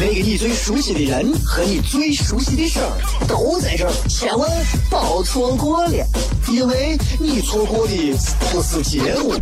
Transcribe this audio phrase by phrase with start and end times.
[0.00, 2.90] 那个你最熟悉的人和你最熟悉的事儿
[3.28, 4.50] 都在这儿，千万
[4.88, 6.06] 别错过了，
[6.48, 8.16] 因为你错过的
[8.50, 9.34] 不是节目，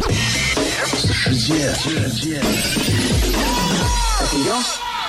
[0.96, 1.72] 是世界。
[4.32, 4.60] 低调，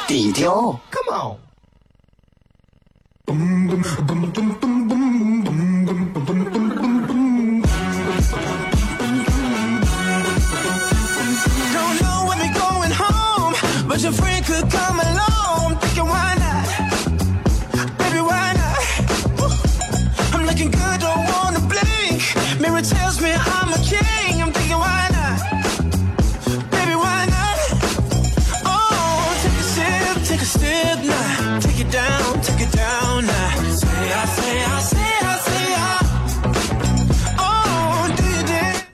[0.07, 1.39] 低调，Come on。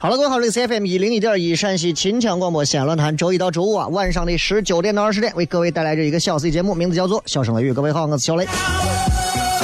[0.05, 7.71] 好了，各位好，这里是 FM 一零一点一陕西秦腔广播西安论坛，周一到周五啊晚上的十九点到二十点，为各位带来这一个小 C 节目，名字叫做《小声雷雨》。
[7.73, 8.47] 各位好，我是小雷。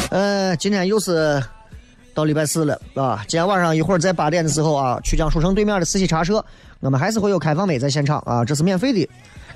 [0.10, 1.40] 呃，今天又是
[2.16, 3.24] 到礼拜四了啊！
[3.28, 6.44] 今天晚上一会儿在八点的时候啊，曲江书城对面的四喜茶社，
[6.80, 9.08] 我们还是会有开放麦在现场啊，这是免费的。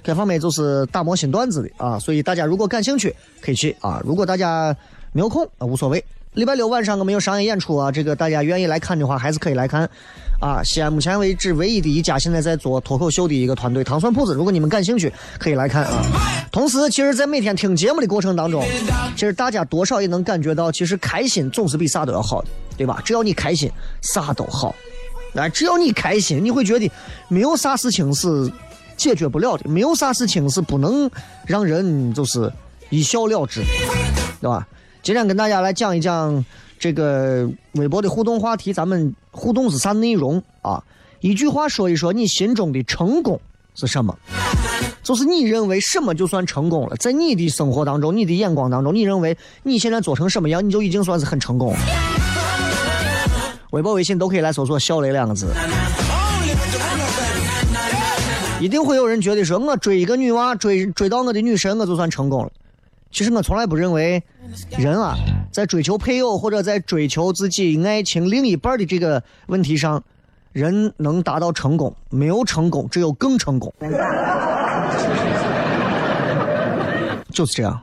[0.04, 3.12] 开放麦就是打磨新段子的啊，所以大家如果感兴趣
[3.42, 4.76] 可以去啊，如果大家
[5.14, 6.06] 没有空啊无所谓。
[6.34, 9.90] 礼拜六晚上我们有商业演出啊，这个大家愿意来看的话还是可以来看。
[10.46, 14.36] 啊，西安目前为止唯一的一家现在在做脱口秀的一个团队——糖蒜铺子。
[14.36, 16.04] 如果你们感兴趣，可以来看啊。
[16.52, 18.64] 同时，其实，在每天听节目的过程当中，
[19.16, 23.02] 其实大家多少也能感觉到，其实开心总是比啥都要好的，对吧？
[23.04, 23.72] 只要你开心，
[24.04, 24.76] 啥都好。
[25.34, 26.92] 啊，只要你开心，你会觉得
[27.28, 28.28] 没有啥事情是
[28.96, 31.10] 解决不了的，没有啥事情是不能
[31.48, 32.54] 让人就是
[32.92, 33.64] 一笑了之，
[34.40, 34.68] 对吧？
[35.02, 36.46] 今天跟大家来讲一讲。
[36.78, 40.82] 这个微博的互动话题，咱们互动是啥内容啊？
[41.20, 43.40] 一句话说一说你心中的成功
[43.76, 44.18] 是什么？
[45.04, 46.96] 就是你认为什么就算成功了？
[46.96, 51.80] 在你的生活当中，你的眼光当中，你认为你现在做成什么样，你就已经算是很成功了。
[53.72, 55.48] 微博、微信都可以来搜索“小雷”两个字。
[58.62, 62.52] 一定会有人觉得说，我追一个女娃，追追到我的女神，我就算成功了。
[63.16, 64.22] 其实我从来不认为，
[64.78, 65.16] 人啊，
[65.50, 70.04] 在追求配偶或者在追求自己爱情另一半的这个问题上，
[70.52, 73.74] 人能达到成功，没有成功，只有更成功，
[77.32, 77.80] 就是这样。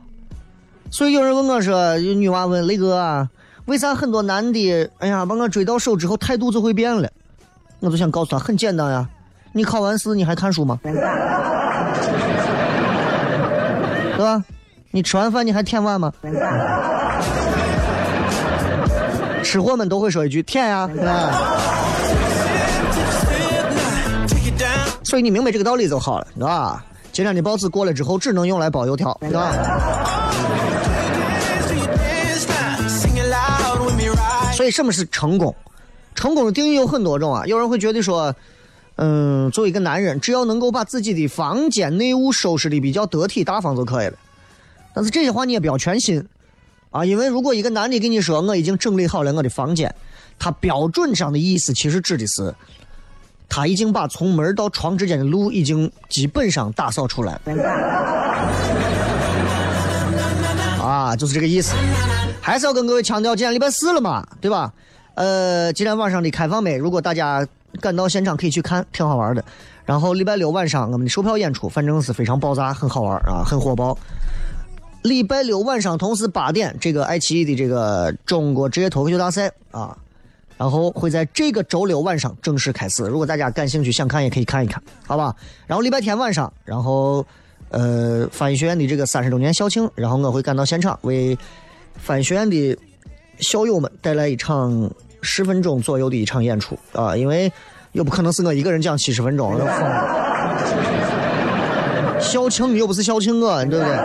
[0.91, 3.27] 所以有人问我说，有女娃问雷哥啊，
[3.65, 7.09] 为啥很多男的，哎呀，把我追到手之后态度就会变了？
[7.79, 9.09] 我就想告诉他，很简单呀，
[9.51, 10.79] 你考完试你还看书吗？
[14.15, 14.45] 对吧？
[14.95, 16.13] 你吃完饭你还舔碗吗？
[19.43, 20.87] 吃货们都会说一句舔呀，
[25.03, 26.85] 所以你明白这个道理就好了，是吧？
[27.11, 29.51] 今天的报纸过了之后，只能用来包油条，是吧？
[34.53, 35.55] 所以什么是成功？
[36.13, 37.43] 成功的定义有很多种啊。
[37.47, 38.35] 有人会觉得说，
[38.97, 44.13] 嗯，作为一个男人，只要能够把自己的房间内务收拾的比较得体大方就可以了。
[44.93, 46.25] 但是这些话你也不要全信，
[46.91, 49.93] 啊，因为如果一个男的跟你说我已经整理好了我的房间，
[50.37, 52.53] 他标准上的意思其实指的是，
[53.49, 57.39] 他已经把从门到床之间的路已经基本上打扫出来，
[60.79, 61.75] 啊，就是这个意思。
[62.41, 64.73] 还是要跟各位强调，今天礼拜四了嘛，对吧？
[65.15, 67.47] 呃，今天晚上的开放麦，如果大家
[67.79, 69.45] 赶到现场可以去看，挺好玩的。
[69.85, 73.97] 然后礼拜六晚上我们的售票演出，反正是非常爆炸，很好玩啊，很火爆。
[75.03, 79.97] 礼拜六晚上同时八点，这个爱奇艺的这个中国职业脱口秀大赛啊，
[80.57, 83.03] 然后会在这个周六晚上正式开始。
[83.03, 85.35] 如果大家感兴趣想看，也可以看一看，好吧？
[85.67, 87.25] 然后礼拜天晚上，然后
[87.69, 91.37] 呃，翻译学院的这个三十周年校庆，然后我会赶到现场，为
[91.97, 92.77] 翻译学院的
[93.39, 94.89] 校友们带来一场
[95.21, 97.51] 十分钟左右的一场演出啊，因为
[97.91, 99.59] 又不可能是我一个人讲七十分钟，
[102.21, 103.97] 校庆你又不是校庆我，对不对？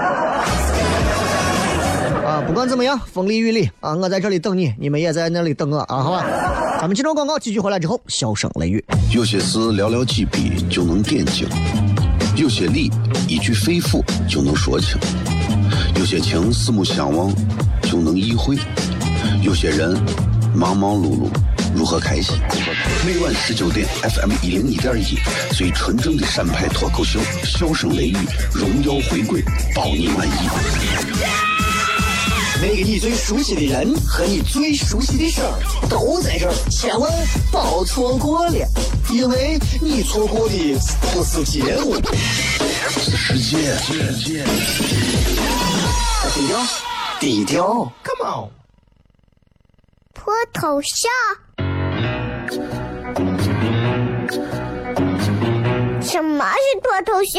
[2.46, 6.25] 不管怎么样，风里雨里啊，我在这里等你，你们也在那里等我啊，好吧？
[6.81, 8.85] 咱们进入广告，继续回来之后，笑声雷雨。
[9.12, 11.49] 有些事寥寥几笔就能点睛，
[12.37, 12.90] 有些理
[13.26, 14.96] 一句肺腑就能说清，
[15.99, 17.32] 有些情四目相望
[17.82, 18.56] 就能意会，
[19.43, 19.99] 有些人
[20.55, 21.29] 忙忙碌碌
[21.75, 22.37] 如何开心？
[23.05, 25.19] 每晚十九点，FM 一零一点一，
[25.55, 28.17] 最纯正的陕派脱口秀，笑声雷雨，
[28.52, 29.43] 荣耀回归，
[29.75, 31.57] 包你满意。
[32.60, 37.08] 那个你最熟悉的人和你最熟悉的事儿都在这儿，千万
[37.52, 38.66] 别错过了，
[39.10, 40.76] 因为你错过的
[41.12, 41.94] 不是节目，
[42.90, 43.76] 是世界。
[46.34, 46.66] 低调，
[47.20, 48.50] 低调，Come on。
[50.12, 51.11] 脱头像？
[56.02, 57.38] 什么是脱头像？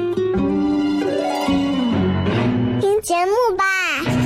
[3.01, 4.20] 节目吧。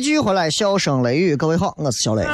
[0.00, 2.24] 继续回来，笑声雷雨，各位好，我是小雷。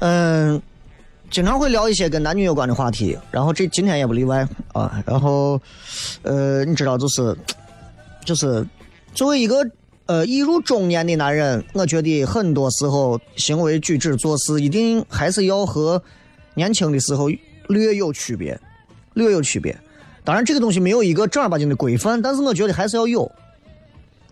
[0.00, 0.60] 嗯，
[1.30, 5.02] 经常会聊一些跟男女有关的话题，然后这今天也不例外啊。
[5.06, 5.58] 然后，
[6.20, 7.34] 呃，你知道，就是
[8.26, 8.64] 就是
[9.14, 9.66] 作为一个
[10.04, 16.02] 呃已入中年的男人，我觉得很多时候行为举止做事一定还是要和。
[16.56, 17.28] 年轻的时候
[17.68, 18.58] 略有区别，
[19.12, 19.78] 略有区别。
[20.24, 23.30] 当然，这个东西没有一个正儿八经的规范，但是我觉得还是要有。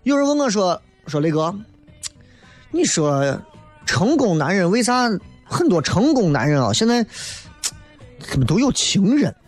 [0.03, 1.55] 有人问我说：“说雷哥，
[2.71, 3.39] 你说
[3.85, 5.07] 成功男人为啥
[5.45, 6.73] 很多成功男人啊？
[6.73, 7.05] 现在
[8.19, 9.33] 怎么都有情人？”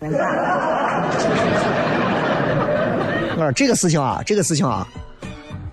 [3.35, 4.87] 我说这个事情啊，这个事情啊，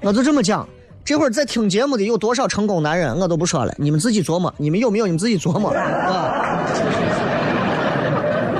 [0.00, 0.68] 我就这么讲。
[1.04, 4.52] 这会儿在听节目的有多少成功男人，我都不说了，你们自己琢磨。
[4.56, 5.04] 你们有没有？
[5.04, 6.64] 你们自己琢磨 啊。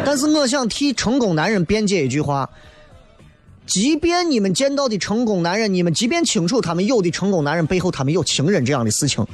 [0.05, 2.51] 但是我想替成功男人辩解一句话：，
[3.67, 9.27] 即便你们见到的成功男人，你们即便清楚他们有的成功男人背后他们有情人这样的事情，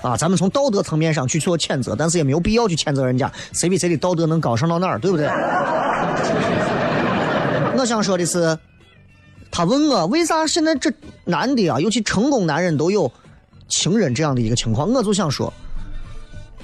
[0.00, 5.26] 啊，咱们从道德层面上去做谴责，但是也没有必要去谴责人家，谁比谁的道德能高尚到哪儿，对不对？
[7.76, 8.58] 我想说的是。
[9.56, 10.92] 他问我为啥现在这
[11.24, 13.10] 男的啊，尤其成功男人都有
[13.68, 15.50] 情人这样的一个情况，我就想说，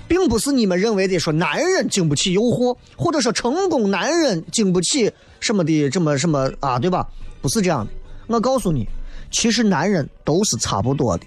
[0.07, 5.11] 并不是你们认为的说男人经不起诱惑，或者说成功男人经不起
[5.41, 7.09] 什么的这么什么啊，对吧？
[7.41, 7.91] 不是这样的。
[8.27, 8.87] 我告诉你，
[9.31, 11.25] 其实男人都是差不多的，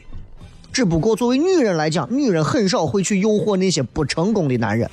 [0.72, 4.88] 只不过作为女人来讲，女人很少会去诱惑那些不成功的男人，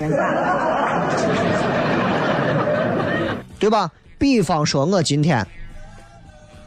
[3.59, 3.93] 对吧？
[4.17, 5.47] 比方说，我今天。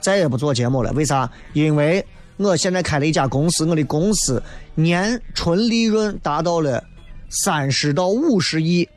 [0.06, 1.28] 再也不做节目了，为啥？
[1.54, 2.06] 因为
[2.38, 4.40] 我现在开了一家公司，我的公司
[4.76, 6.84] 年纯利润达到了
[7.28, 8.88] 三十到五十亿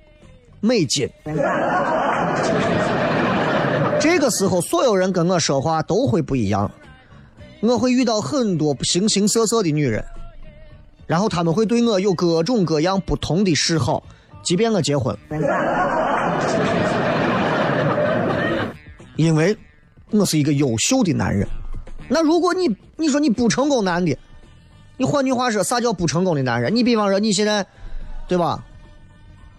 [0.60, 1.08] 美金。
[3.98, 6.70] 这个时候，所有人跟我说话都会不一样，
[7.60, 10.04] 我会遇到很多形形色色的女人，
[11.06, 14.02] 然后他们会对我有各种各样不同的嗜好，
[14.42, 15.16] 即便我结婚，
[19.16, 19.56] 因为。
[20.10, 21.46] 我是一个优秀的男人，
[22.08, 24.16] 那如果你你说你不成功男的，
[24.96, 26.74] 你换句话说，啥叫不成功的男人？
[26.74, 27.64] 你比方说你现在，
[28.26, 28.64] 对吧？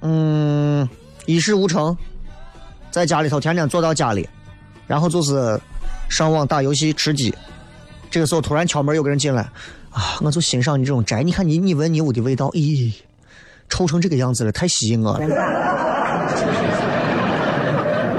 [0.02, 0.90] 嗯，
[1.26, 1.96] 一事无成，
[2.90, 4.28] 在家里头天天坐到家里，
[4.88, 5.60] 然后就是
[6.10, 7.34] 上网打游戏吃鸡，
[8.10, 9.44] 这个时候突然敲门有个人进来，
[9.92, 12.92] 啊，我就欣赏你这种宅，你看你你闻你屋的味道，咦，
[13.70, 15.28] 臭成这个样子了，太吸引我了。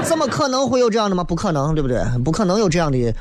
[0.04, 1.23] 怎么可能会有这样的吗？
[1.23, 2.02] 不可能，对不对？
[2.25, 3.14] 不可能有这样的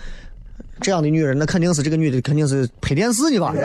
[0.82, 3.54] 这样的女人，那肯定是这个女的肯定是拍电视的吧？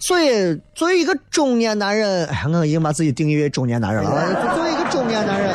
[0.00, 4.10] 所以，作为一个中年男人，哎，我已经把自己定义为中年男人了。
[4.54, 5.54] 作为一个中年男人，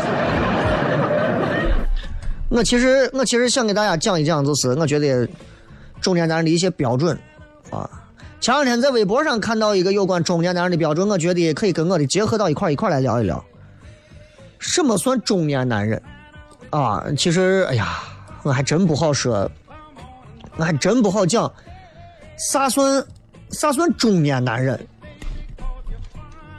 [2.50, 5.27] 我其实我其实想给大家讲一讲，就是我觉得
[6.01, 7.17] 中年男人的一些标准
[7.72, 7.89] 啊。
[8.41, 13.43] 前两天在微博上看到一个有关中年男人的标准，我觉得可以跟我的结合到一块一块来聊一聊。
[14.63, 16.01] 什么算中年男人
[16.70, 17.03] 啊？
[17.17, 18.00] 其实，哎呀，
[18.43, 19.50] 我还真不好说，
[20.55, 21.51] 我还真不好讲，
[22.38, 23.05] 啥算
[23.51, 24.79] 啥算中年男人？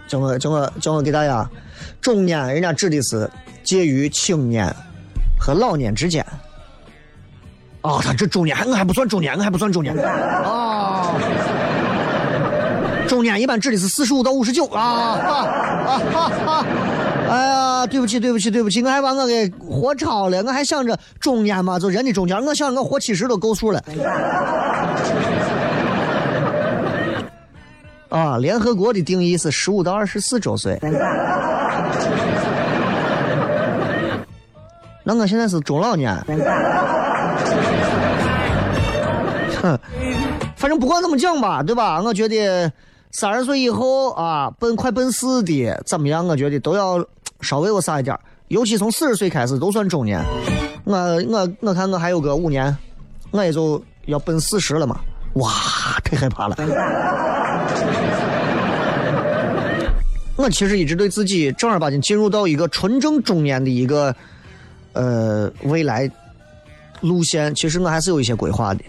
[0.06, 1.49] 叫我叫我叫我给大家，
[2.00, 3.28] 中年人家指的是
[3.62, 4.73] 介于青年。
[5.37, 6.25] 和老年之间，
[7.82, 11.12] 啊，他这中年还，我还不算中年，我还不算中年啊。
[13.06, 16.64] 中年一般指的是四十五到五十九啊啊啊啊！
[17.34, 23.82] 哎呀，对不起，对不起，对不起，我还把我给活超了，我还想着中年嘛，就人的中间，我想我活七十都够数了。
[28.08, 30.78] 啊，联合国的定义是十五到二十四周岁。
[35.02, 36.16] 那我现在是中老年，
[39.60, 39.76] 哼，
[40.54, 42.00] 反正不管怎么讲吧，对吧？
[42.00, 42.70] 我觉得
[43.10, 46.24] 三十岁以后啊，奔快奔四的怎么样？
[46.26, 47.04] 我觉得都要
[47.44, 50.20] 稍微我啥一点，尤其从四十岁开始都算中年。
[50.84, 50.96] 我
[51.28, 52.76] 我我看我还有个五年，
[53.30, 54.98] 我也就要奔四十了嘛。
[55.34, 55.50] 哇，
[56.02, 56.56] 太害怕了！
[60.36, 64.14] 我其实一直对自己正儿八经进入到一个纯正中年的一个。
[64.96, 66.08] 呃，未来
[67.00, 68.84] 路线其实我还是有一些规划的。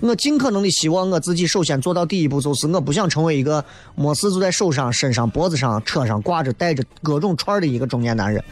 [0.00, 3.64] 我尽可能的希望我自己首先做到第一步，就是我不想成为一个
[3.96, 8.42] 没事就在手上、身上、脖子上、车上挂着带着各种串的一个中年男人。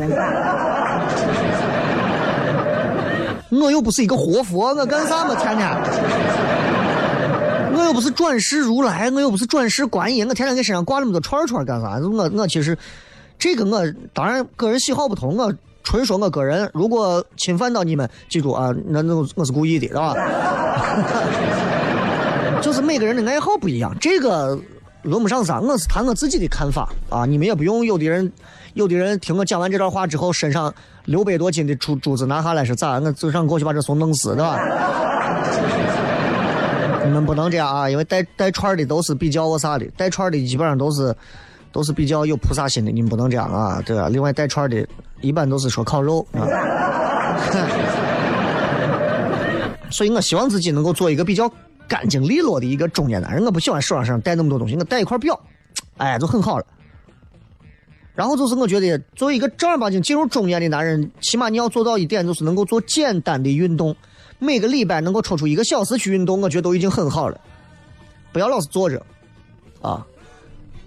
[3.49, 5.37] 我又不是一个活佛，我干啥嘛？
[5.37, 5.71] 天天，
[7.75, 12.01] 我又不是转世如来，我又不是转世观音，我天天给身上挂那么多串串干啥？
[12.01, 12.77] 我我其实
[13.39, 15.55] 这个我当然个人喜好不同，我。
[15.87, 20.17] 纯说我个人，如果侵犯到你们，记住啊，那那我是故意的，是吧？
[22.61, 24.59] 就是每个人的爱好不一样，这个
[25.03, 27.25] 轮不上啥，我是谈我自己的看法啊。
[27.25, 28.33] 你们也不用有的人，
[28.75, 30.75] 有的人听我讲完这段话之后，身上
[31.05, 32.99] 六百多斤的珠珠子拿下来是咋？
[32.99, 34.59] 我就想过去把这怂弄死，对吧？
[37.07, 41.15] 你们不能这样啊，因为带带串的都是比较我啥的，带串的基本上都是。
[41.77, 44.09] 都是比较有菩萨心的，你们不能这样啊，对吧？
[44.09, 44.89] 另外带串的，
[45.21, 46.49] 一般都是说烤肉啊。
[49.93, 51.53] 所以我希望自己能够做一个比较
[51.87, 53.45] 干净利落的一个中年男人。
[53.45, 55.39] 我不喜欢手上上带那么多东西，我带一块表，
[55.99, 56.65] 哎，就很好了。
[58.15, 63.95] 然后就是我觉得，作为一个正儿八经进入中年的男人，起码你要做到一点，就是能够做简单的运动，
[64.39, 67.39] 每个礼拜能够抽出一个小时去运动，我觉得都已经很好了。
[68.33, 69.05] 不要老是坐着，
[69.83, 70.07] 啊。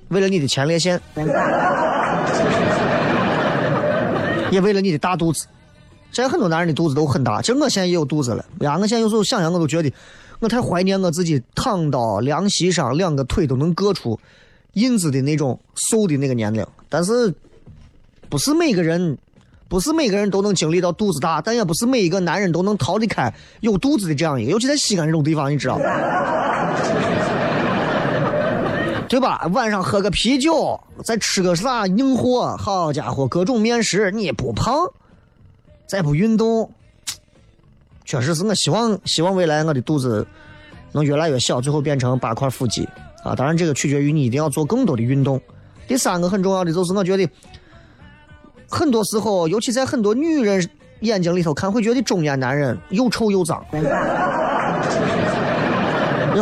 [0.09, 0.99] 为了你的前列腺，
[4.51, 5.45] 也为了你的大肚子。
[6.11, 8.43] 现在很多男人的肚子都很大，其实我现在也有肚子了。
[8.61, 9.93] 呀，我现在有时候想想，我都觉得
[10.39, 14.19] 我太怀念我自己躺到凉席上，两个腿都能硌出
[14.73, 16.65] 印子的那种瘦的那个年龄。
[16.89, 17.31] 但是，
[18.27, 19.15] 不是每个人，
[19.67, 25.79] 不是每个人都能经历到肚子大，但也不是每一个男人都能逃得开有肚子的这样一个，尤其在西安这种地方，你知道。
[29.09, 29.49] 对吧？
[29.53, 34.87] 晚上喝个啤酒，再吃个啥硬货，好家伙，各种面食，你不胖，
[35.87, 36.71] 再不运动，
[38.05, 40.27] 确实是我希望，希望未来我的肚子
[40.91, 42.87] 能越来越小，最后变成八块腹肌
[43.23, 43.33] 啊！
[43.35, 45.41] 当然，这个取决于你一定要做更多的运动。
[45.87, 47.27] 第三个很重要的就是，我觉得
[48.69, 53.65] 很多时候，尤其在很多女人眼睛里头看，会觉得中年男人又臭又脏。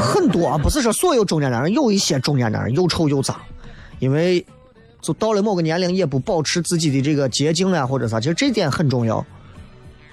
[0.01, 3.35] 很多啊，不是说所有中年男人，有一些中年男人又臭又脏，
[3.99, 4.45] 因为
[5.01, 9.25] 就到了某个年龄也不保持自己的这个洁净啊或者啥，其实这点很重要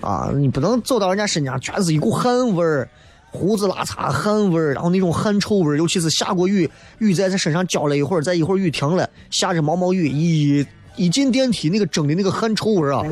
[0.01, 2.89] 啊，你不能走到人家身上全是一股汗味儿，
[3.31, 10.65] 胡子拉碴汗味儿，然后那种汗臭味儿，尤其是下过雨，雨在他身上浇了一会儿，再一会儿雨停了，下着毛毛雨，一
[10.97, 13.03] 一进电梯那个蒸的那个汗臭味儿啊，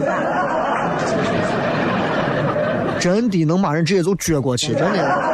[3.01, 5.32] 真的能把人直接就撅过去，真的。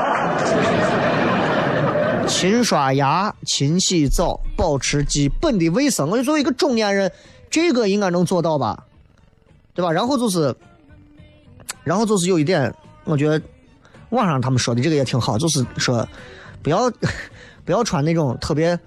[2.28, 6.08] 勤刷牙，勤洗澡，保持基本的卫生。
[6.08, 7.10] 我就作为一个中年人，
[7.50, 8.84] 这个应该能做到吧？
[9.74, 9.90] 对吧？
[9.90, 10.54] 然后就是，
[11.82, 12.72] 然后就是有一点，
[13.04, 13.40] 我觉得
[14.10, 16.06] 网上他们说的这个也挺好，就是说
[16.62, 16.90] 不要
[17.64, 18.78] 不要穿那种特别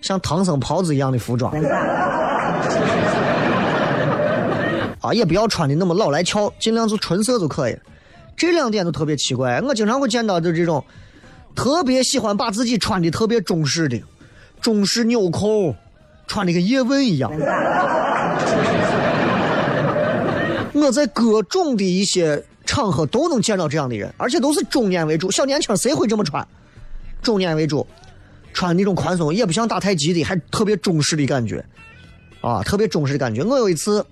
[0.00, 1.52] 像唐僧袍子一样的服装，
[5.00, 7.78] 啊，也不要穿的那么老来俏，尽量就纯色就可以。
[8.36, 10.82] 这两点都特别奇怪，我经常会见到就这种。
[11.54, 14.00] 特别喜欢把自己穿的特别中式的，
[14.60, 15.74] 中式纽扣，
[16.26, 17.30] 穿的跟叶问一样。
[20.72, 26.46] 我在各种的一些场合都能见到这样的人，而且都是中年为主，小年轻谁会这么穿？
[27.20, 27.86] 中年为主，
[28.54, 31.62] 穿那种宽松，也不像打太极的，还特别中式的感觉，
[32.40, 33.42] 啊，特别中式的感觉。
[33.42, 34.06] 我有一次，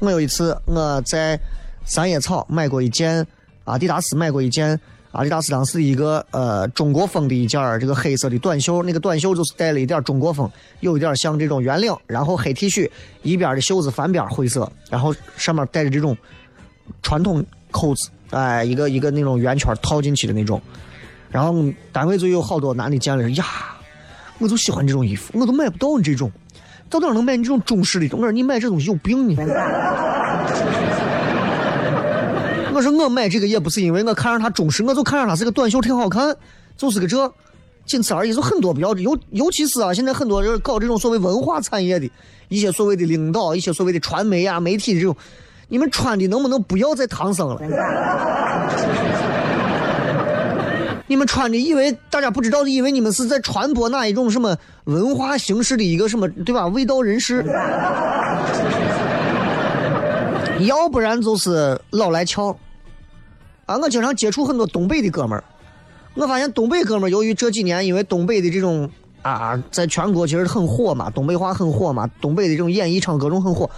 [0.00, 1.38] 我有一次我在
[1.84, 3.26] 三叶草买过一件
[3.64, 4.78] 阿迪达斯买过一件
[5.12, 10.50] 阿迪达斯当时一个呃中国风的一件这个黑色的短袖，那个短袖就是带了一点中国风，
[10.80, 12.90] 有一点像这种圆领，然后黑 T 恤，
[13.22, 16.16] 一边的袖子翻边灰色，然后上面带着这种
[17.02, 20.60] 传统扣子，哎，一个一个那种圆圈套进去的那种。
[21.30, 21.54] 然后
[21.92, 23.44] 单位就有好多男的见了呀，
[24.38, 26.32] 我就喜欢这种衣服，我都买不到你这种，
[26.88, 28.16] 到哪能买你这种中式的？
[28.16, 29.42] 我说你买这东西有病呢。
[32.74, 36.34] 我说我买这个也不是因为我看上它中式，我就看上它是个短袖挺好看，
[36.76, 37.30] 就是个这，
[37.84, 38.32] 仅此而已。
[38.32, 42.10] 就很多比较尤尤其是啊，现在很多人搞这种所谓文化产业的
[42.48, 45.14] 一些所谓的领导，一些所谓的传媒啊、媒体这种，
[45.68, 47.60] 你们穿的能不能不要再唐僧了？
[51.06, 56.66] 你们穿的以为大家不知道的，以为你们是在传播哪一种什么文化形式的一个什么，对吧？
[56.68, 57.42] 味道人士，
[60.66, 62.56] 要不然就是老来俏。
[63.66, 65.44] 啊，我经常接触很多东北的哥们儿，
[66.14, 68.90] 我发现东北哥们儿由于这几年因为东北的这种
[69.22, 73.70] 啊，在全国其实很火嘛，东北话很火嘛，东北的这种演艺场各种很火。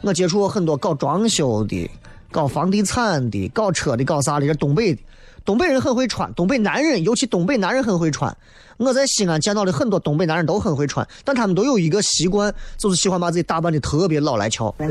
[0.00, 1.90] 我接触过很多搞装修的、
[2.30, 5.02] 搞房地产的、搞车的、搞啥的，这东北的。
[5.46, 8.36] 东北人很会穿，东北男人尤其东北男人很会穿。
[8.76, 14.74] 我在西安见到的很多东北男人都很会穿，但他们都有一个习惯，就是喜欢把自己打扮的特别老来俏。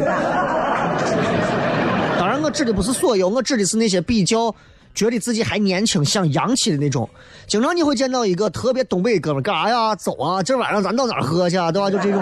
[2.18, 4.56] 当然，我指的不是所有，我指的是那些比较
[4.96, 7.08] 觉得自己还年轻、想洋气的那种。
[7.46, 9.94] 经常你会见到一个特别东北哥们干啥呀？
[9.96, 10.42] 走啊！
[10.42, 11.70] 今晚上咱到哪儿喝去啊？
[11.72, 11.92] 对吧？
[11.92, 12.22] 就这种。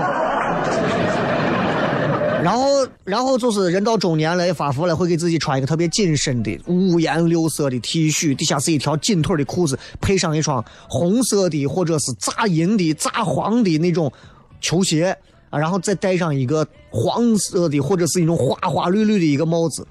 [2.43, 14.11] 然后，然后就是人到中年了，发福了，会给自己穿一个特别紧身的五颜六色的 T 恤，底下是一条紧腿的裤子，配上一双红色的或者是炸银的、炸黄的那种
[14.59, 15.17] 球鞋
[15.49, 19.87] 啊，然后再戴上一个黄色的或者是一种花花绿绿的一个帽子，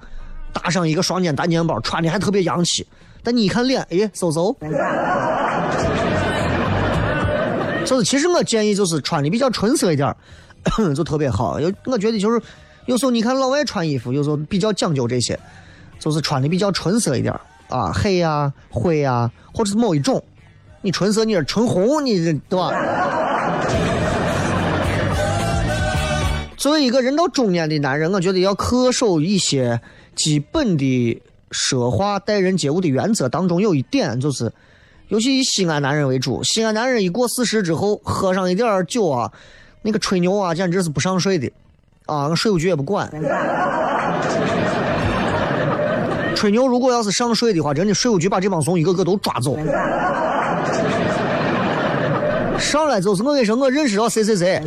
[0.53, 2.85] 搭上一个双肩单肩包，穿的还特别洋气。
[3.23, 4.55] 但你一看脸，哎，嗖嗖。
[7.85, 10.15] 就是其实我建议就是穿的比较纯色一点。
[10.95, 12.41] 就特别好，有我觉得就是
[12.85, 15.39] 有时候你看老外穿衣服，有时候比较讲究这些，
[15.99, 17.33] 就是穿的比较纯色一点
[17.69, 20.23] 啊，黑呀、灰呀，或者是某一种。
[20.81, 22.71] 你纯色，你是纯红，你对吧？
[26.57, 29.79] 作为一个人到中年的男人，我觉得要恪守一些
[30.15, 31.21] 基本的
[31.51, 33.29] 奢华待人接物的原则。
[33.29, 34.51] 当中有一点就是，
[35.07, 39.31] 尤其以西安男人为主，西安男人一过四十之后，喝上一点酒啊。
[39.83, 41.51] 那个吹牛啊，简直是不上税的，
[42.07, 43.07] 啊，税务局也不管。
[46.35, 49.55] 吹牛如果要是上税的话，真的税务局把这帮怂一个个都抓走。
[52.57, 54.61] 上来就是我跟你说，我认识到谁谁谁。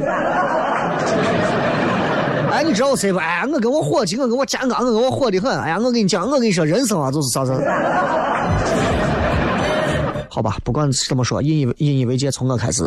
[2.51, 3.19] 哎，你知道谁不？
[3.19, 5.59] 哎，我跟我伙计，我跟我建刚，我跟我火的很。
[5.61, 7.53] 哎呀，我跟你讲，我跟你说，人生啊，就是啥子。
[10.29, 12.87] 好吧，不管怎么说，引以引以为戒，从我开始。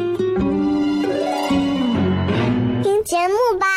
[3.03, 3.67] 节目吧。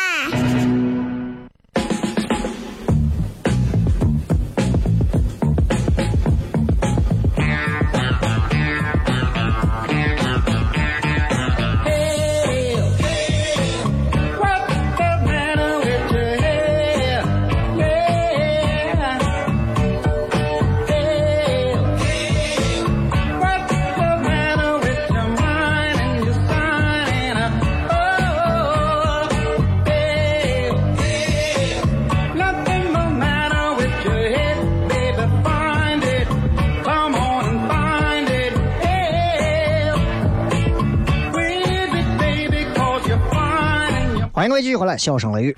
[44.45, 45.57] 欢迎各位继续回来，笑声雷雨。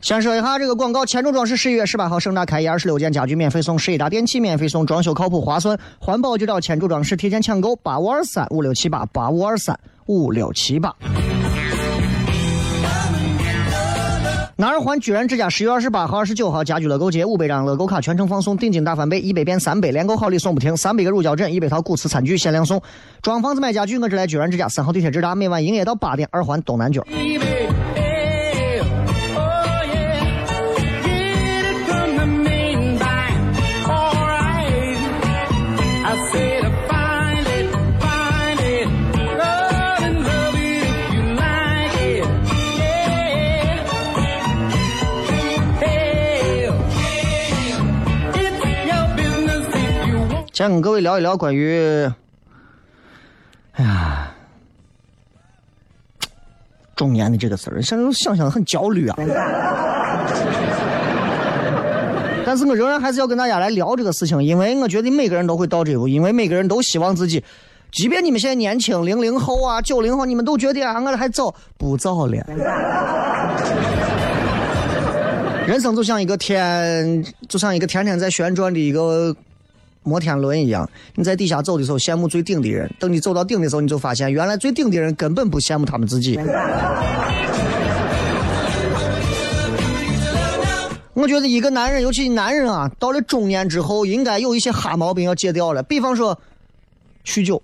[0.00, 10.94] 先说一下这个广告，千柱装饰十一月十八号盛大开业，二十六件家具免费送，十一大电器免费送，装修靠谱划算，环保就找千柱装饰，提前抢购八五二三五六七八八五二三五六七八。
[14.60, 22.78] 南二环居然之家十月二十八号、二十九号家居乐购节五百张乐购卡全程放送，定金大翻倍，一百变三百，连购好礼送不停，三百个乳胶枕，一百套古瓷餐具限量送。
[23.22, 27.02] 装房子买家具，我只来居然之家三号地铁直达，每晚营业到八点，二环东南角。
[50.60, 52.04] 先跟各位聊一聊关于，
[53.72, 54.30] 哎呀，
[56.94, 59.16] 中年的这个事儿，现在想想很焦虑啊。
[62.44, 67.42] 但是我仍然还是要跟大家来聊这个事情，因为我觉得每个人都会到这一步，因为每个人都希望自己，
[67.90, 72.36] 即便你们现在年轻，零零后啊、九零后，你们都觉得啊，我还早，不早了。
[75.66, 79.34] 人生就像一个天，就像一个天天在旋转的一个。
[80.02, 86.38] 摩天轮一样，你在底下走的时候羡慕最顶的人，等你走到顶的时候，你就发现原来最顶的人根本不羡慕他们自己。
[91.12, 95.82] 我觉得一个男人，尤其男人啊，到了中年之后，应该有一些哈毛病要戒掉了。
[95.82, 96.38] 比方说，
[97.26, 97.62] 酗酒，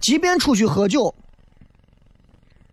[0.00, 1.14] 即便出去喝酒，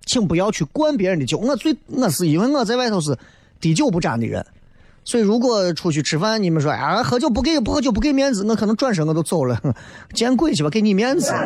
[0.06, 1.38] 请不要去灌别人的酒。
[1.38, 3.18] 我最我是因为我在外头是
[3.60, 4.46] 滴酒不沾的人。
[5.06, 9.58] 所以，如果出去吃饭，你们说啊，喝酒不给不喝酒不给面子，我可能转身我都走了，
[10.15, 11.32] 见鬼去吧，给你面子？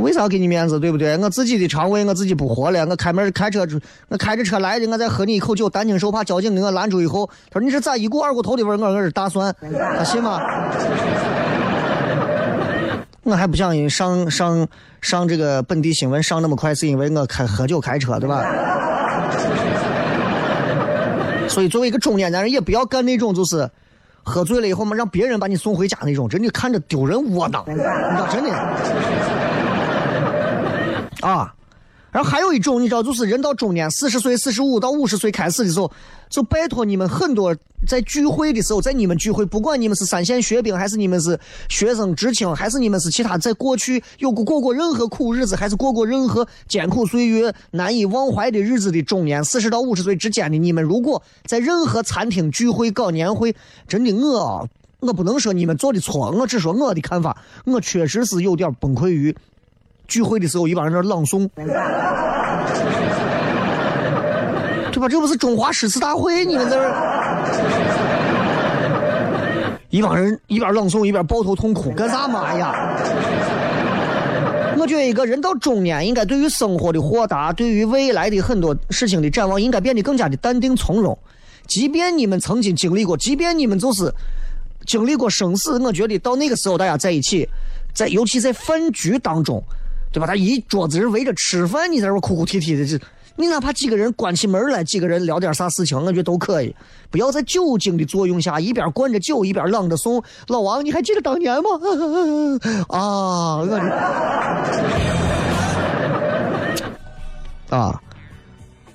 [0.00, 0.78] 为啥给你面子？
[0.78, 1.16] 对不对？
[1.18, 3.66] 我自己的肠胃我自己不活了，我开门开车，
[4.08, 8.76] 我开着车来的，我再喝你一口酒，担惊受怕，交警给我拦住以后，他说你是咋一股二锅头的味儿？
[8.78, 9.54] 我我是大蒜，
[9.96, 10.40] 他信吗？
[13.24, 14.66] 我还不想上上
[15.00, 18.42] 上这个本地新闻上那么快，是因为我开喝酒开车，对吧？
[21.50, 23.68] 所以，作为一个中年男人，也不要干那种就是
[24.22, 28.50] 喝醉了以后嘛，让别人把你送回家那种，真的看着丢人窝囊，你知道真的。
[31.20, 31.52] 啊。
[32.12, 35.90] 然后还有一种，你知道，就是人到中年，四十岁、四十五到五十岁开始的时候，
[36.28, 53.54] 就拜托你们很多在聚会的时候，在你们聚会，不管你们是三线学兵，还是你们是学生知青，还是你们是其他在过去有过过过任何苦日子，还是过过任何艰苦岁月难以忘怀的日子的中年，四十到五十岁之间的你们，如果在任何餐厅聚会搞年会，
[53.86, 54.68] 真的我
[54.98, 59.34] 我不能说你们做的错，我只说我的看法，我确实是有点崩溃于。
[60.10, 61.64] 聚会的时候，一帮人在朗诵，对
[65.00, 65.08] 吧？
[65.08, 66.44] 这不是中华诗词大会？
[66.44, 66.84] 你们在这
[69.88, 72.52] 一帮人一边朗诵一边抱头痛哭，干啥嘛？
[72.54, 72.74] 呀！
[74.76, 81.16] 我觉得一个人到中年，应该对于生活的豁达，对于未来的很多事情的展望，应该变得更加的淡定从容。
[81.66, 84.12] 即便你们曾经经历过，即便你们就是
[84.86, 87.48] 经历过生死，我觉得到那个时候，大家在一起，
[87.94, 89.62] 在尤其在饭局当中。
[90.12, 90.26] 对吧？
[90.26, 92.98] 他一桌子人围着吃饭，你在这哭哭啼啼的，这
[93.36, 96.74] 你哪怕几个人关起门来，几个人聊点啥事情，我觉得都可以。
[97.10, 100.22] 不要在酒精的作用下，一边灌着酒，一边朗着诵。
[100.48, 101.70] 老王，你还记得当年吗？
[102.90, 103.66] 啊，我
[107.76, 108.02] 啊！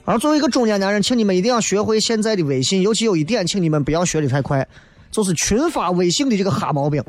[0.03, 4.67] 而作为一个中年男人，请你们一定要学会现在的微信，尤其有一点，请你们不要学的太快，
[5.09, 7.01] 就是群发微信的这个哈毛病。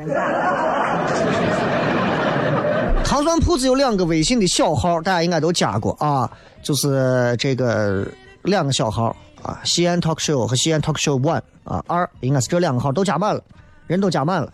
[3.27, 6.31] 糖蒜铺子有两个微信的小号，大家应该都加过啊，
[6.63, 8.07] 就是这个
[8.43, 13.43] 两个小号啊，西安 talk show 和西安 talk show one 啊，二应该是这两个号都加满了，
[13.89, 14.53] 人都加满了。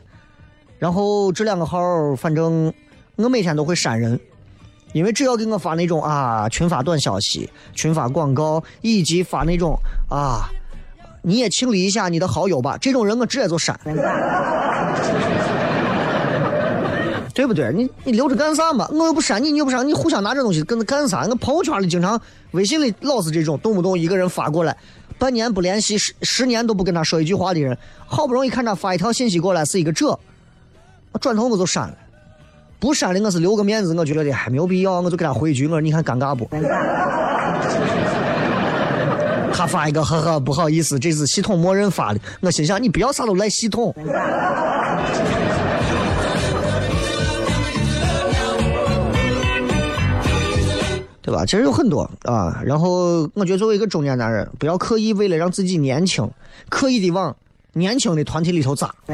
[0.79, 1.79] 然后这两个号，
[2.17, 2.73] 反正
[3.17, 4.19] 我每天都会删人，
[4.95, 10.49] 因为只要给我发那种啊群发短消息、群发广告，以及发那种啊
[11.21, 13.79] 你也清理一下你的好友吧，这种人我直接就删。
[17.35, 17.73] 对不对？
[17.73, 18.87] 你你留着干啥嘛？
[18.92, 21.27] 我又不删你，你又不删，你互相拿这东西跟着干啥？
[21.29, 22.21] 我朋友圈里经常、
[22.53, 24.77] 微信里老是这种，动不动一个人发过来，
[25.18, 30.09] 半年不联系，十十年都不跟他说一句话的人，好不容易看他发一条信息过来是一个这，
[31.12, 31.95] 我转头我就删了。
[32.79, 36.49] 不删的我是留个面子，我觉得的还没有必要，我就给他回一句，我说你看尴尬不？
[39.55, 43.95] 他发一个呵呵不好意思，这是系统默认发的，我心想你不要啥都赖系统。
[51.23, 51.47] 对吧？
[51.47, 52.61] 其实有很多啊。
[52.65, 56.29] 然后我觉得作为一个中年男人，不要刻意为了让自己年轻，
[56.69, 57.35] 刻意的往
[57.73, 58.93] 年轻的团体里头扎。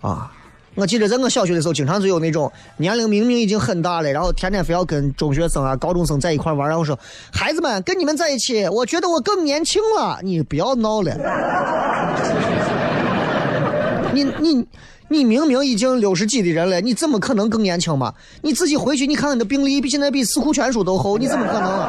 [0.00, 0.30] 啊，
[0.74, 6.98] 我记得在我小学的时候，经常就有那种年龄明明已经很大了，然后天天非要跟中学生啊、高中生在一块玩，然后说
[7.32, 11.14] ：“孩子们，跟你们在一起，我觉得我更年轻了。”你不要闹了，
[14.12, 14.66] 你你
[15.08, 18.12] 你明明已经六十几的人了，你怎么可能更年轻嘛？
[18.42, 21.88] 你自己回去你看看你的病历，比现在比四库全书都厚，你怎么可能？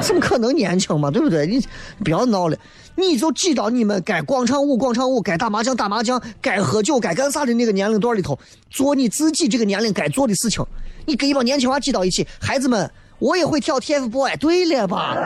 [0.00, 1.10] 怎么可能年轻嘛？
[1.10, 1.46] 对不对？
[1.46, 1.64] 你
[2.04, 2.56] 不要闹了。
[2.96, 10.64] 你就挤到你们该广场舞广场舞，该打麻将打麻将，该喝酒该干啥的那个年龄段里头，做你自己这个年龄该做的事情。
[11.06, 15.16] 你跟一帮年轻娃挤到一起，孩子们，我也会跳 TFBOY，对了吧？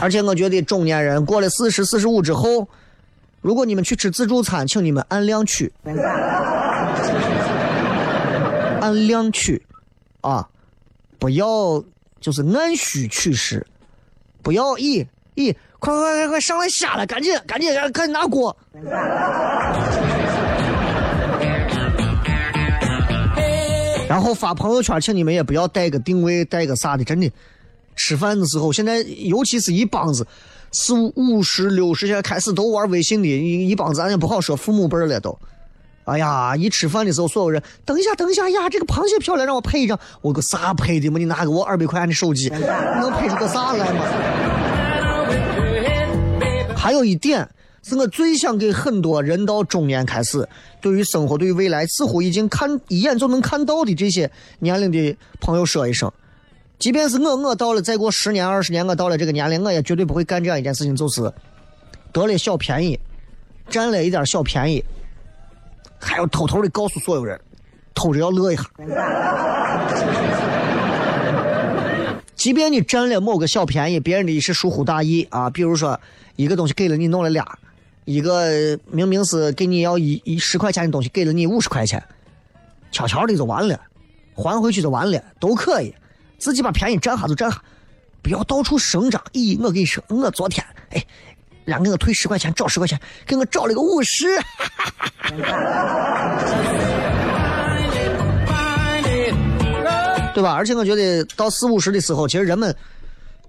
[0.00, 2.68] 而且我觉得中年人过了四十四十五之后，
[3.40, 5.72] 如果你们去吃自助餐，请你们按量取，
[8.80, 9.62] 按量取。
[10.20, 10.48] 啊，
[11.18, 11.82] 不要
[12.20, 13.64] 就是按需取食，
[14.42, 15.06] 不要咦
[15.36, 18.56] 咦，快快快快上来虾了，赶紧赶紧赶紧拿锅。
[24.08, 27.30] 然后发朋友圈，请你们也不要带个定位，带个啥的，真的。
[27.98, 30.26] 吃饭的时候，现在尤其是一帮子
[30.72, 35.38] 四五十六十，现在开始都玩微信的，一一帮子，俺也不好说父母辈了都。
[36.04, 36.56] 哎呀！
[36.56, 38.70] 一吃饭的时候，所有人等一下，等一下呀！
[38.70, 40.00] 这个螃蟹漂亮，让我拍一张。
[40.22, 41.18] 我个啥拍的嘛？
[41.18, 44.06] 你拿给我二百块钱的手机，能拍出个啥来嘛？
[46.74, 47.46] 还有一点
[47.82, 50.48] 是我最想给很多人到中年开始，
[50.80, 54.30] 对于生活、对于未来，似乎已经看一眼就能看到的这些
[54.60, 56.10] 年龄的朋友说一声：，
[56.78, 61.32] 即便是我，我到了再过十年、二十年，我到了这个年龄，我也绝对不会干这样一件事情，就是
[62.12, 62.98] 得了小便宜，
[63.68, 64.84] 占了一点小便宜。
[65.98, 67.38] 还要偷偷的告诉所有人，
[67.94, 68.62] 偷着要乐一下。
[72.36, 76.00] 即便你占了某个小便宜，别人的是疏忽大意啊，比如说
[76.36, 77.58] 一个东西给了你弄了俩，
[78.04, 82.00] 一个明明是给你要一一十块钱的东西，给了你五十块钱，
[82.92, 83.80] 悄悄的就完了，
[84.36, 85.92] 还回去就完了，都可以，
[86.38, 87.62] 自己把便宜占下就占下，
[88.22, 89.22] 不要到处声张。
[89.32, 91.04] 咦，我跟你说，我昨天哎。
[91.64, 94.26] 让给我退十块钱，找十块钱，给我找了个五十，
[100.32, 100.54] 对吧？
[100.54, 102.74] 而且我觉得到四五十的时候，其实人们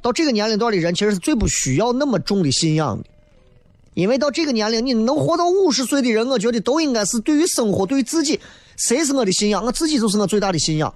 [0.02, 3.06] 到这个年龄段的人，其实是最不需要那么重的信仰的，
[3.94, 8.38] 因为到这个年龄，你能活到五十岁的人，我觉得都应该是对于生活、对于自己，
[8.76, 9.64] 谁是我的信仰？
[9.64, 10.94] 我自己就是我最大的信仰。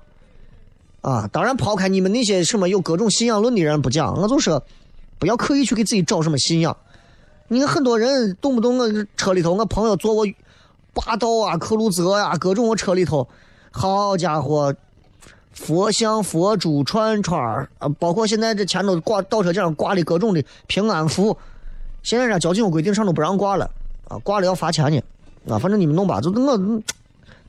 [1.04, 4.64] 啊，当然抛开你们那些什么有各种信仰论的人不讲，我就说
[5.20, 6.76] 不要刻意去给自己找什么信仰。
[7.50, 10.26] 你看很多人动不动我车里头，我朋友坐我
[10.94, 13.28] 霸道啊、克鲁泽呀，各种我车里头，
[13.70, 14.74] 好家伙，
[15.52, 21.38] 佛像、佛珠、串串啊，包括现在这前头挂倒车镜上挂的各种的平安符，
[22.02, 23.70] 现在人家交警有规定上都不让挂了
[24.08, 25.02] 啊，挂了要罚钱呢
[25.50, 26.58] 啊，反正你们弄吧，就是我，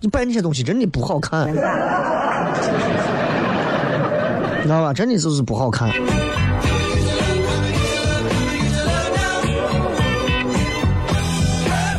[0.00, 1.54] 你摆那些东西真的不好看，
[4.64, 4.94] 知道吧？
[4.94, 5.90] 真的就是不好看。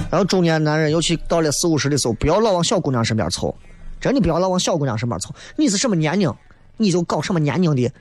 [0.09, 3.55] 然后中年男人，尤其到了四五十的时候，不要老往小姑娘身边凑，
[4.01, 5.29] 真的不要老往小姑娘身边凑。
[5.55, 6.33] 你是什么年龄，
[6.77, 7.91] 你就搞什么年龄的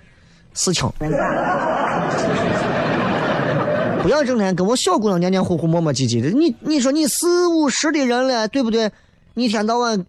[0.54, 0.90] 事情，
[4.02, 6.30] 不要整天跟我小姑娘黏黏糊糊、磨磨唧唧的。
[6.30, 8.90] 你你说你四五十的人了，对不对？
[9.34, 10.06] 一天到晚，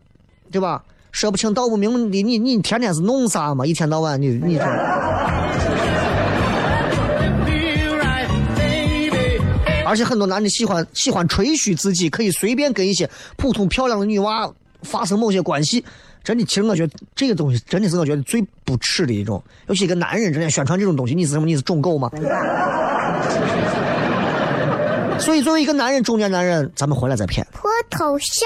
[0.49, 0.81] 对吧？
[1.15, 3.65] 说不清道不明的，你你天天是弄啥嘛？
[3.65, 4.65] 一天到晚你你这。
[9.85, 14.51] 而且很多男的喜欢喜欢吹嘘自己可以随便跟一些普通漂亮的女娃
[14.81, 15.85] 发生某些关系，
[16.21, 19.41] 真的，其实我觉得这个东西真的是我觉得最不耻的一种。
[19.67, 21.45] 尤其一个男人整天宣传这种东西，你是什么？
[21.45, 22.11] 你是种狗吗？
[25.17, 27.47] 所以作为一个男人，中年男人，咱们回来再骗。
[27.53, 28.45] 脱头像？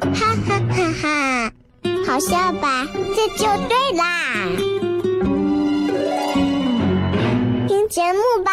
[0.00, 1.52] 哈哈哈哈！
[2.06, 2.86] 好笑吧？
[3.14, 4.02] 这就对啦。
[7.66, 8.52] 听节目吧。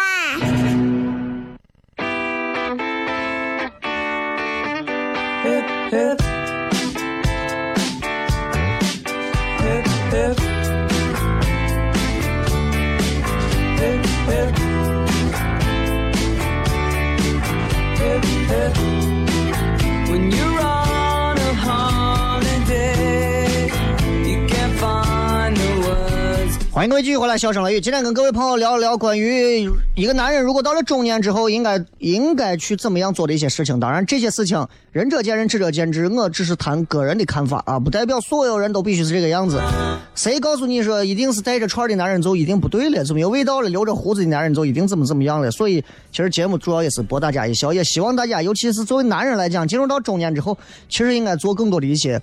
[26.76, 27.80] 欢迎各位继续回来，笑声雷雨。
[27.80, 33.80] 今天跟各位朋友聊一聊关于一个男人如果到了中年之后，应该应该去怎么样做的一些事情。
[33.80, 39.58] 当然，这些事情仁者见仁，智者见智，我只是谈个人的看法啊，不代表所有人都必须是这个样子。
[40.14, 45.50] 谁告诉你说一定是带着串的男人就一定不对了，就没有味道了；留着胡子的男人就一定怎么怎么样了？
[45.50, 50.58] 所以，其实节目主要也是博大家一笑，也希望大家，尤其是作为男人来讲，进入到中年之后，
[50.90, 52.20] 其实应该做更多的一些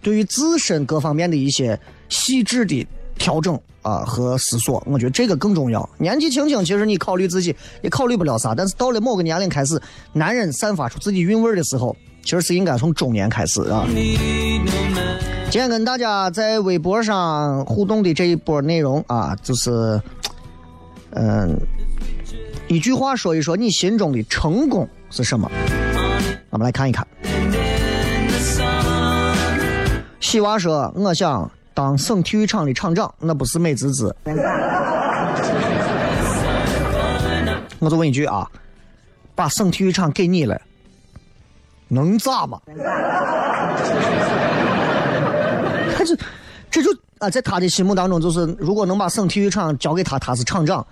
[0.00, 2.86] 对于自身各方面的一些细致的
[3.20, 3.56] 调整。
[3.82, 5.88] 啊，和思索，我觉得这个更重要。
[5.96, 9.80] 年纪轻轻，其实你考虑自己也考虑不了啥，但是到了某个年龄开始，
[10.12, 13.86] 男人散发出自己韵味的时候，其实是应该从中年开始啊。
[15.48, 19.98] 今天跟大家在微博上互动的这一波内容啊，就是，
[21.12, 21.58] 嗯，
[22.68, 25.50] 一句话说一说你心中的成功是什么？
[26.50, 27.06] 我们来看一看。
[30.20, 34.14] 西娃说：“我想。”当省体育场的厂长，那不是美滋滋。
[37.78, 38.46] 我就问一句啊，
[39.34, 40.60] 把省体育场给你了，
[41.88, 42.60] 能咋嘛？
[45.96, 46.14] 他就
[46.70, 50.86] 这就啊，在他的心目当中，就是如果能把省体育场交给他，他是厂长，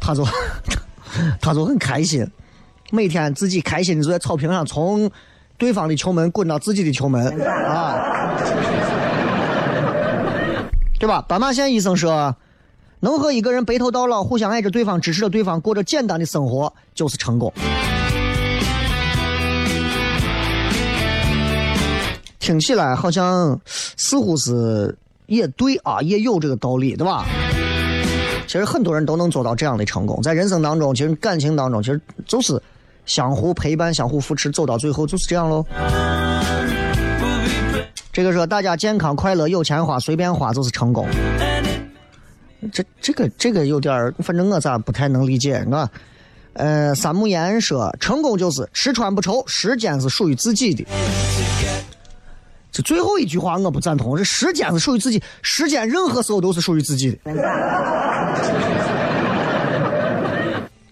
[0.00, 0.26] 他就
[1.38, 2.26] 他就很开心，
[2.90, 5.10] 每天自己开心的坐在草坪上，从
[5.58, 8.32] 对方的球门滚到自己的球门啊。
[11.04, 11.22] 对吧？
[11.28, 12.34] 斑马线医生说，
[13.00, 17.52] 能和一个人白头到老，互相爱着对方，支持着对方，过着简单的生活，就是成功。
[22.38, 27.26] 听起来好像似乎是也对啊，也有这个道理，对吧？
[28.46, 32.58] 其实很多人都能做到这样的成功，在人生当中，其实感情当中，其实就是
[33.04, 35.66] 相互陪伴、相互扶持，走到最后就是这样喽。
[38.14, 41.04] 这个说大家健康快乐有钱花随便花就是成功，
[42.72, 45.90] 这这个这个有点儿，反正我咋不太能理解啊？
[46.52, 50.86] 呃，三木岩说成功就是吃穿不愁，时间是属于自己的。
[52.70, 57.18] 这最后一句话我不赞同，这时间是属于自己，时间任何时候都是属于自己的。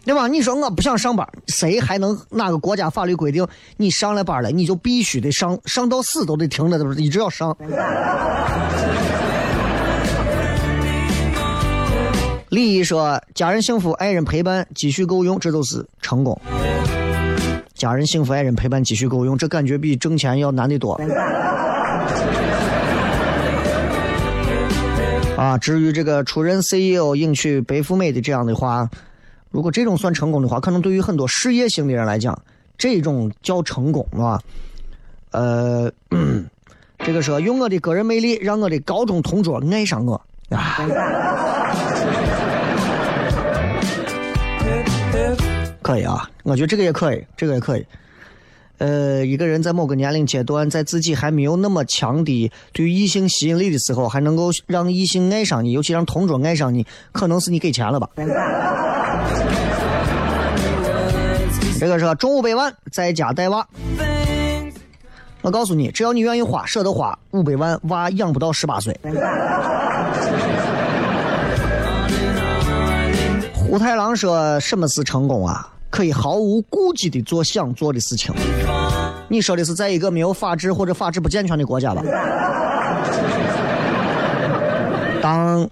[0.05, 0.27] 对吧？
[0.27, 7.57] 你说我不想上班，谁还能哪个国家法律规定你上了班了，你就必须得上，上到死都得停着，都是一直要上。
[12.49, 16.38] 李毅说：“家人幸福，爱人陪伴，积蓄够用，这都是成功。
[17.75, 21.01] 家人幸福，爱人陪伴，积蓄够用，这感觉比挣钱要难得多。”
[25.38, 28.91] 啊，至于这个出任 CEO、迎娶白富美的这样的话。
[29.53, 32.37] 如果这种算成功的话，可能对于很多事业型的人来讲，
[32.77, 34.41] 这种叫成功，是吧？
[35.31, 35.93] 呃，
[36.99, 40.79] 这个说用我的个人魅力让我的高中同桌爱上我啊，
[45.81, 47.87] 可以啊，我觉得这个也可以，这个也可以。
[48.79, 58.09] 呃，一个人在某个年龄阶段，在自己还没有那么强的对异性吸引力的时候，还能够让异性爱上你，尤其让同桌爱上你，可能是你给钱了吧。
[61.83, 63.66] 这个是中五百万在家带娃，
[65.41, 68.97] 我告诉你，只要你愿意花，舍得花五百万，娃养不到十八岁。
[73.53, 75.68] 胡太郎说：“什么是成功啊？
[75.91, 78.33] 可以毫无顾忌的做想做的事情。”
[79.26, 82.05] 你说的是在一个没有法治或者法治不健全的国家吧？
[85.20, 85.68] 当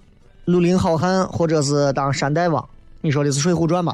[0.46, 2.68] 绿林好汉，或者是当山大王？
[3.00, 3.92] 你说的是《水浒传》吧？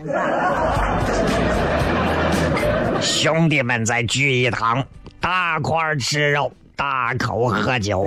[3.07, 4.85] 兄弟们再聚一堂，
[5.21, 8.05] 大块吃肉，大口喝酒。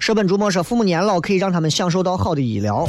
[0.00, 2.86] 舍本逐末说，父母年老可以让他们享受到好的医疗。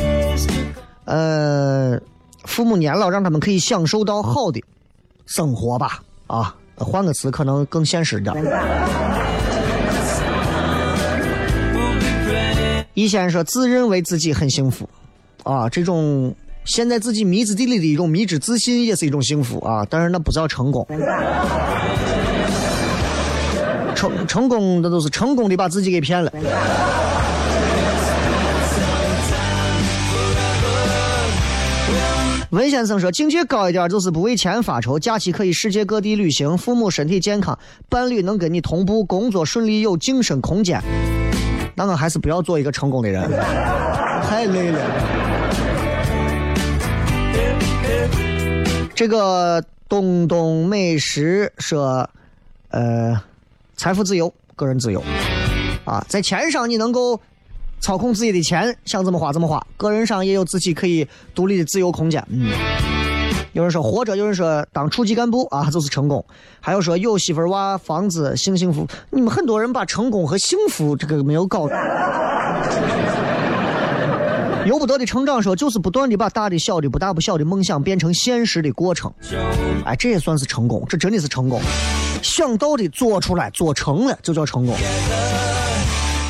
[1.06, 2.00] 呃，
[2.44, 4.62] 父母年老让他们可以享受到好的
[5.28, 6.02] 生活吧。
[6.26, 8.36] 啊，换个词可能更现实点。
[12.96, 14.90] 一先生说自认为自己很幸福，
[15.44, 16.36] 啊，这种
[16.68, 20.86] 现在自己迷之地里的一种迷之自信也是一种幸福啊但是那不叫成功。
[23.96, 26.32] 成成功那都是成功的把自己给骗了。
[32.52, 37.58] 文先生说境界高一点就是不为钱发愁假期可以世界各地旅行父母身体健康
[37.90, 40.82] 伴侣能跟你同步工作顺利有晋升空间。
[41.76, 43.24] 那我还是不要做一个成功的人。
[44.24, 45.07] 太累了。
[48.98, 52.10] 这个东东美食说，
[52.70, 53.22] 呃，
[53.76, 55.04] 财富自由，个人自由，
[55.86, 57.22] 啊，在钱上你能够
[57.80, 62.26] 操控自己的钱，想怎么花怎么花；个人上也有自己可以独立的自由空间。
[62.32, 62.50] 嗯，
[63.54, 66.20] 有人说活着，有人说当处级干部啊，就是成功；
[66.60, 68.88] 还有说有媳妇儿娃房子幸幸福。
[69.12, 71.68] 你们很多人把成功和幸福这个没有搞。
[74.68, 79.10] 由不得的成长说，就是不断的把大的、小的、不大不小的梦想变成现实的过程。
[79.86, 81.62] 哎，这也算是成功，这真的是成功。
[82.22, 84.76] 想到的做出来，做成了就叫成功。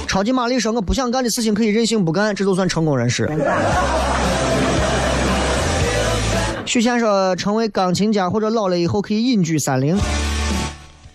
[0.08, 3.28] 超级玛丽说：“我不想干的事情可以任性不干，这就算成功人士。”
[6.64, 9.98] 许仙说：“成为钢琴家或者老了以后可以隐居山林，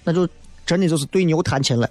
[0.02, 0.28] 那就
[0.66, 1.88] 真的就是对牛弹琴了。”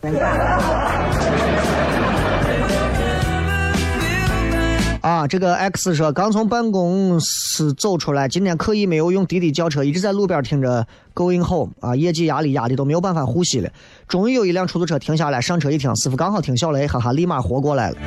[5.01, 10.85] 啊，这个 X 说刚从办公室走出来，今天刻意没有用滴滴叫车，一直在路边听着
[11.15, 13.69] Going Home 啊，业绩压力压的都没有办法呼吸了。
[14.07, 17.97] 终于有一辆出租车停下来，上车一听，师傅刚好听小雷，哈哈，立马活过来了。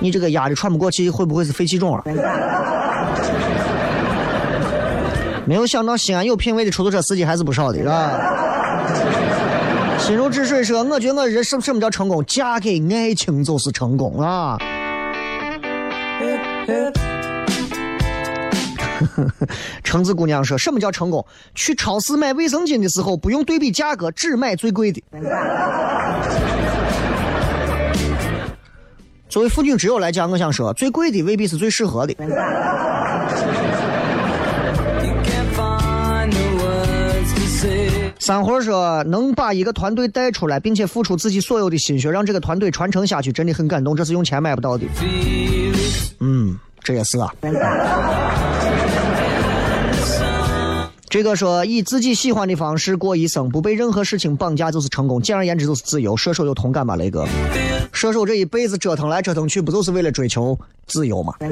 [0.00, 2.02] 你这个压的喘不过气，会不会是肺气肿啊？
[5.44, 8.18] 没有想到西安有品位的出租车司机还是不少的，是吧？
[9.98, 12.24] 心如止水说，我觉得我人什什么叫成功？
[12.24, 14.56] 嫁给爱情就是成功啊！
[19.82, 21.24] 橙子姑娘说：“什么叫成功？
[21.54, 25.02] 去超市买卫生巾的时候，不用对比价格，只买最贵的。
[29.28, 32.14] ”作为妇女之友来讲，我想说，最贵的未必是最适合的。
[38.18, 43.96] 三活说：“能把一个团队带出来，并且付出自己所有的心血，让这个团队传承下去，真的很感动。
[43.96, 44.84] 这是用钱买不到的。”
[46.90, 47.32] 这也是啊。
[51.08, 55.22] 这个说以自己喜欢的方式过一生，不被任何事情绑架就是成功。
[55.22, 56.16] 简而言之就是自由。
[56.16, 56.96] 射手有同感吗？
[56.96, 57.24] 雷哥，
[57.92, 61.34] 射手这一辈子折腾来折腾去，不就是为了追求自由吗？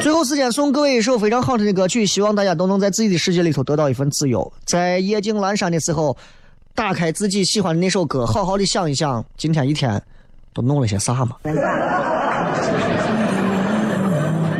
[0.00, 4.52] 最后时间送各位一首非常好听的歌曲，希望大家都能在自己的世界里头得到一份自由。
[4.64, 6.16] 在夜静阑珊的时候，
[6.74, 10.02] 打开自己喜欢的那首歌，好好的想一想，今天一天
[10.52, 11.36] 都弄了些啥嘛。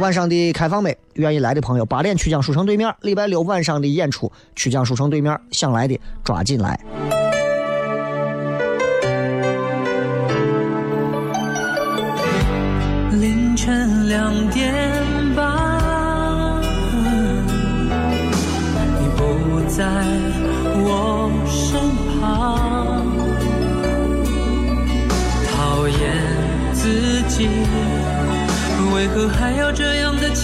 [0.05, 2.95] 晚上的开放麦，愿意来的朋友，八点曲江书城对面。
[3.01, 6.79] 礼拜六晚上的演出，曲江书城对面，想来的抓紧来。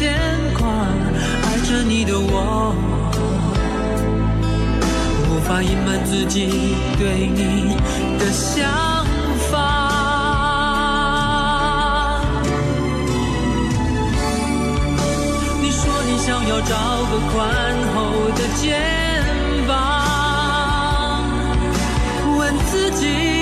[0.01, 0.17] 牵
[0.59, 2.75] 挂爱着你的我
[5.29, 7.77] 无法隐瞒自己对你
[8.19, 9.05] 的想
[9.51, 9.53] 法。
[15.61, 16.75] 你说你想要找
[17.11, 17.39] 个宽
[17.95, 18.81] 厚的肩
[19.69, 19.71] 膀
[22.39, 23.40] 问自己